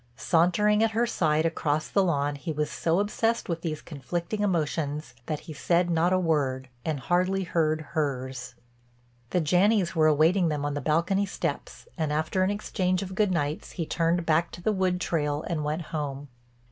Sauntering 0.17 0.81
at 0.81 0.93
her 0.97 1.05
side 1.05 1.45
across 1.45 1.87
the 1.87 2.03
lawn 2.03 2.33
he 2.33 2.51
was 2.51 2.71
so 2.71 2.99
obsessed 2.99 3.47
with 3.47 3.61
these 3.61 3.83
conflicting 3.83 4.41
emotions 4.41 5.13
that 5.27 5.41
he 5.41 5.53
said 5.53 5.91
not 5.91 6.11
a 6.11 6.17
word, 6.17 6.69
and 6.83 7.01
hardly 7.01 7.43
heard 7.43 7.81
hers. 7.91 8.55
The 9.29 9.41
Janneys 9.41 9.93
were 9.93 10.07
awaiting 10.07 10.47
them 10.49 10.65
on 10.65 10.73
the 10.73 10.81
balcony 10.81 11.27
steps 11.27 11.87
and 11.99 12.11
after 12.11 12.41
an 12.41 12.49
exchange 12.49 13.03
of 13.03 13.13
good 13.13 13.29
nights 13.29 13.73
he 13.73 13.85
turned 13.85 14.25
back 14.25 14.49
to 14.53 14.61
the 14.63 14.71
wood 14.71 14.99
trail 14.99 15.43
and 15.45 15.63
went 15.63 15.83
home. 15.93 16.29